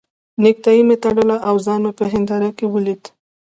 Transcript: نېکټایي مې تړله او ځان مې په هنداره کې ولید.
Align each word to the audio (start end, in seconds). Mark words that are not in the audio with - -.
نېکټایي 0.43 0.81
مې 0.87 0.95
تړله 1.03 1.37
او 1.47 1.55
ځان 1.65 1.79
مې 1.83 1.91
په 1.99 2.05
هنداره 2.13 2.49
کې 2.57 2.65
ولید. 2.73 3.03